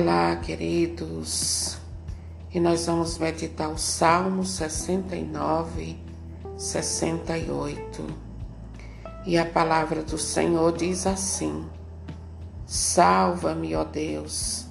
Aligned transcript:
Olá, 0.00 0.36
queridos. 0.36 1.76
E 2.54 2.60
nós 2.60 2.86
vamos 2.86 3.18
meditar 3.18 3.68
o 3.68 3.76
Salmo 3.76 4.44
69, 4.44 5.98
68. 6.56 8.04
E 9.26 9.36
a 9.36 9.44
palavra 9.44 10.04
do 10.04 10.16
Senhor 10.16 10.70
diz 10.76 11.04
assim: 11.04 11.66
Salva-me, 12.64 13.74
ó 13.74 13.82
Deus, 13.82 14.68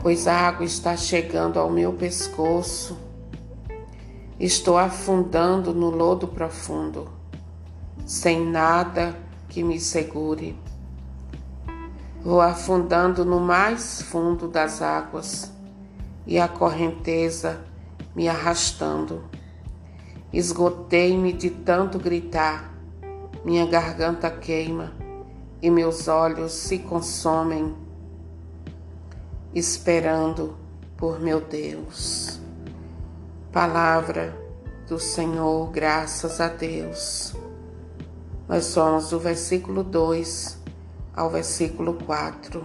pois 0.00 0.26
a 0.26 0.34
água 0.34 0.64
está 0.64 0.96
chegando 0.96 1.60
ao 1.60 1.68
meu 1.68 1.92
pescoço. 1.92 2.96
Estou 4.40 4.78
afundando 4.78 5.74
no 5.74 5.90
lodo 5.90 6.28
profundo, 6.28 7.10
sem 8.06 8.42
nada 8.42 9.14
que 9.50 9.62
me 9.62 9.78
segure. 9.78 10.58
Vou 12.26 12.40
afundando 12.40 13.24
no 13.24 13.38
mais 13.38 14.02
fundo 14.02 14.48
das 14.48 14.82
águas 14.82 15.52
e 16.26 16.40
a 16.40 16.48
correnteza 16.48 17.60
me 18.16 18.28
arrastando. 18.28 19.22
Esgotei-me 20.32 21.32
de 21.32 21.50
tanto 21.50 22.00
gritar, 22.00 22.74
minha 23.44 23.64
garganta 23.64 24.28
queima 24.28 24.92
e 25.62 25.70
meus 25.70 26.08
olhos 26.08 26.50
se 26.50 26.80
consomem, 26.80 27.76
esperando 29.54 30.56
por 30.96 31.20
meu 31.20 31.40
Deus. 31.40 32.40
Palavra 33.52 34.36
do 34.88 34.98
Senhor, 34.98 35.70
graças 35.70 36.40
a 36.40 36.48
Deus. 36.48 37.36
Nós 38.48 38.64
somos 38.64 39.10
do 39.10 39.20
versículo 39.20 39.84
2 39.84 40.65
ao 41.16 41.30
versículo 41.30 41.94
4. 41.94 42.62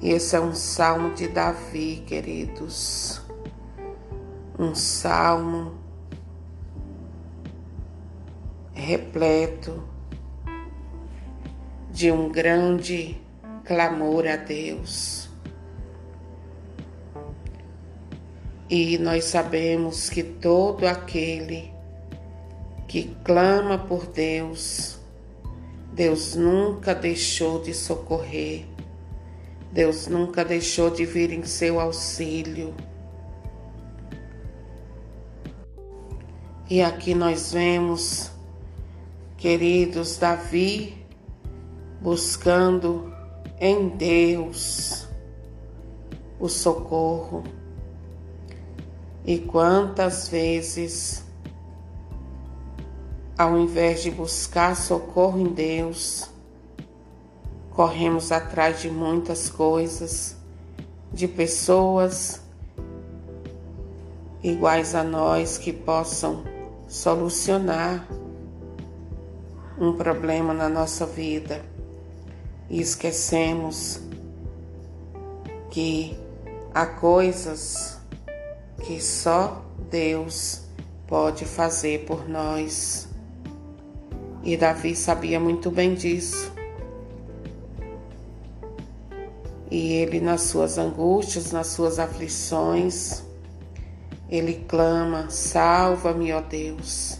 E 0.00 0.10
esse 0.10 0.34
é 0.34 0.40
um 0.40 0.54
salmo 0.54 1.14
de 1.14 1.28
Davi, 1.28 2.02
queridos. 2.06 3.20
Um 4.58 4.74
salmo 4.74 5.74
repleto 8.72 9.82
de 11.90 12.10
um 12.10 12.30
grande 12.30 13.20
clamor 13.64 14.26
a 14.26 14.36
Deus. 14.36 15.28
E 18.70 18.98
nós 18.98 19.24
sabemos 19.24 20.08
que 20.08 20.22
todo 20.22 20.86
aquele 20.86 21.72
que 22.86 23.16
clama 23.24 23.78
por 23.78 24.06
Deus, 24.06 24.97
Deus 25.98 26.36
nunca 26.36 26.94
deixou 26.94 27.60
de 27.60 27.74
socorrer. 27.74 28.64
Deus 29.72 30.06
nunca 30.06 30.44
deixou 30.44 30.90
de 30.90 31.04
vir 31.04 31.32
em 31.32 31.42
seu 31.42 31.80
auxílio. 31.80 32.72
E 36.70 36.80
aqui 36.80 37.16
nós 37.16 37.52
vemos, 37.52 38.30
queridos, 39.36 40.16
Davi 40.18 41.04
buscando 42.00 43.12
em 43.58 43.88
Deus 43.88 45.08
o 46.38 46.48
socorro. 46.48 47.42
E 49.26 49.40
quantas 49.40 50.28
vezes 50.28 51.24
ao 53.38 53.56
invés 53.56 54.02
de 54.02 54.10
buscar 54.10 54.76
socorro 54.76 55.38
em 55.38 55.46
Deus, 55.46 56.28
corremos 57.70 58.32
atrás 58.32 58.80
de 58.82 58.90
muitas 58.90 59.48
coisas, 59.48 60.36
de 61.12 61.28
pessoas 61.28 62.40
iguais 64.42 64.92
a 64.96 65.04
nós 65.04 65.56
que 65.56 65.72
possam 65.72 66.42
solucionar 66.88 68.08
um 69.78 69.92
problema 69.92 70.52
na 70.52 70.68
nossa 70.68 71.06
vida 71.06 71.64
e 72.68 72.80
esquecemos 72.80 74.00
que 75.70 76.18
há 76.74 76.86
coisas 76.86 77.98
que 78.82 79.00
só 79.00 79.64
Deus 79.90 80.62
pode 81.06 81.44
fazer 81.44 82.04
por 82.04 82.28
nós. 82.28 83.07
E 84.42 84.56
Davi 84.56 84.94
sabia 84.94 85.38
muito 85.38 85.70
bem 85.70 85.94
disso. 85.94 86.52
E 89.70 89.92
ele, 89.94 90.20
nas 90.20 90.42
suas 90.42 90.78
angústias, 90.78 91.52
nas 91.52 91.66
suas 91.68 91.98
aflições, 91.98 93.22
ele 94.30 94.64
clama: 94.66 95.28
Salva-me, 95.28 96.32
ó 96.32 96.40
Deus, 96.40 97.18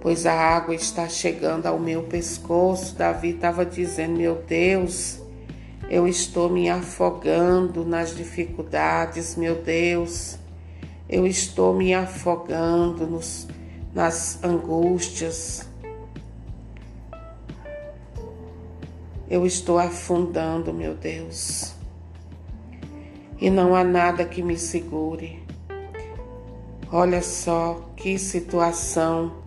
pois 0.00 0.26
a 0.26 0.34
água 0.34 0.74
está 0.74 1.08
chegando 1.08 1.66
ao 1.66 1.78
meu 1.78 2.02
pescoço. 2.02 2.94
Davi 2.94 3.30
estava 3.30 3.64
dizendo: 3.64 4.18
Meu 4.18 4.34
Deus, 4.46 5.18
eu 5.88 6.06
estou 6.06 6.50
me 6.50 6.68
afogando 6.68 7.84
nas 7.84 8.14
dificuldades, 8.14 9.36
meu 9.36 9.54
Deus, 9.62 10.38
eu 11.08 11.26
estou 11.26 11.74
me 11.74 11.94
afogando 11.94 13.06
nos, 13.06 13.46
nas 13.94 14.42
angústias. 14.44 15.71
Eu 19.32 19.46
estou 19.46 19.78
afundando, 19.78 20.74
meu 20.74 20.94
Deus. 20.94 21.74
E 23.40 23.48
não 23.48 23.74
há 23.74 23.82
nada 23.82 24.26
que 24.26 24.42
me 24.42 24.58
segure. 24.58 25.42
Olha 26.92 27.22
só 27.22 27.80
que 27.96 28.18
situação 28.18 29.42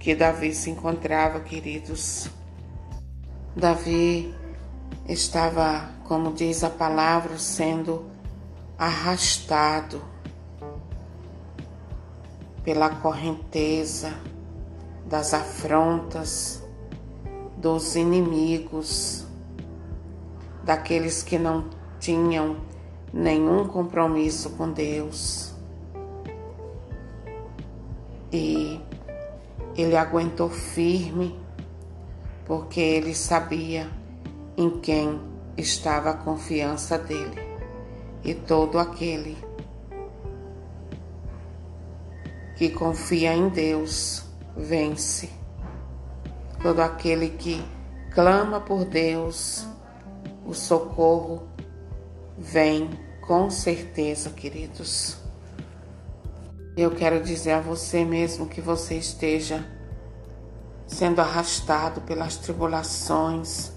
que 0.00 0.14
Davi 0.14 0.54
se 0.54 0.70
encontrava, 0.70 1.40
queridos. 1.40 2.30
Davi 3.54 4.34
estava, 5.06 5.90
como 6.04 6.32
diz 6.32 6.64
a 6.64 6.70
palavra, 6.70 7.36
sendo 7.36 8.10
arrastado 8.78 10.00
pela 12.64 12.88
correnteza 12.88 14.18
das 15.04 15.34
afrontas 15.34 16.66
dos 17.60 17.96
inimigos, 17.96 19.26
daqueles 20.62 21.24
que 21.24 21.38
não 21.38 21.64
tinham 21.98 22.56
nenhum 23.12 23.66
compromisso 23.66 24.50
com 24.50 24.70
Deus. 24.70 25.52
E 28.32 28.80
ele 29.76 29.96
aguentou 29.96 30.48
firme, 30.48 31.36
porque 32.44 32.80
ele 32.80 33.14
sabia 33.14 33.90
em 34.56 34.70
quem 34.78 35.20
estava 35.56 36.10
a 36.10 36.14
confiança 36.14 36.96
dele. 36.96 37.42
E 38.22 38.34
todo 38.34 38.78
aquele 38.78 39.36
que 42.56 42.70
confia 42.70 43.34
em 43.34 43.48
Deus 43.48 44.24
vence 44.56 45.37
todo 46.62 46.80
aquele 46.80 47.30
que 47.30 47.64
clama 48.12 48.60
por 48.60 48.84
Deus, 48.84 49.66
o 50.44 50.52
socorro 50.52 51.48
vem 52.36 52.90
com 53.20 53.50
certeza, 53.50 54.30
queridos. 54.30 55.16
Eu 56.76 56.90
quero 56.90 57.22
dizer 57.22 57.52
a 57.52 57.60
você 57.60 58.04
mesmo 58.04 58.46
que 58.46 58.60
você 58.60 58.96
esteja 58.96 59.64
sendo 60.86 61.20
arrastado 61.20 62.00
pelas 62.00 62.36
tribulações, 62.36 63.72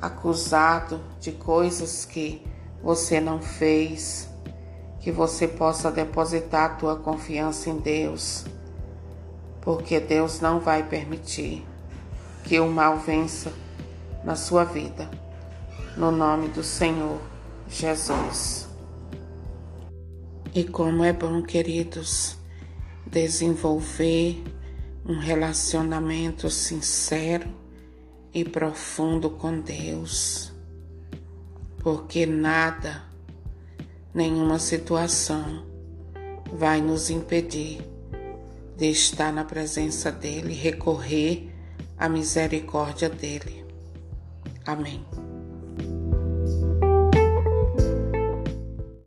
acusado 0.00 1.00
de 1.20 1.32
coisas 1.32 2.04
que 2.04 2.44
você 2.82 3.20
não 3.20 3.40
fez, 3.40 4.28
que 4.98 5.12
você 5.12 5.46
possa 5.46 5.90
depositar 5.90 6.64
a 6.64 6.74
tua 6.74 6.96
confiança 6.96 7.70
em 7.70 7.78
Deus, 7.78 8.44
porque 9.60 10.00
Deus 10.00 10.40
não 10.40 10.58
vai 10.58 10.82
permitir 10.82 11.64
que 12.44 12.58
o 12.58 12.68
mal 12.68 12.98
vença 12.98 13.52
na 14.24 14.36
sua 14.36 14.64
vida. 14.64 15.10
No 15.96 16.10
nome 16.10 16.48
do 16.48 16.62
Senhor 16.62 17.20
Jesus. 17.68 18.68
E 20.54 20.64
como 20.64 21.04
é 21.04 21.12
bom, 21.12 21.42
queridos, 21.42 22.36
desenvolver 23.06 24.42
um 25.04 25.18
relacionamento 25.18 26.48
sincero 26.50 27.48
e 28.32 28.44
profundo 28.44 29.30
com 29.30 29.60
Deus, 29.60 30.52
porque 31.78 32.24
nada, 32.24 33.02
nenhuma 34.14 34.58
situação 34.58 35.66
vai 36.52 36.80
nos 36.80 37.10
impedir 37.10 37.80
de 38.76 38.90
estar 38.90 39.32
na 39.32 39.44
presença 39.44 40.10
dEle, 40.10 40.54
recorrer 40.54 41.51
a 42.02 42.08
misericórdia 42.08 43.08
dele. 43.08 43.64
Amém. 44.66 45.06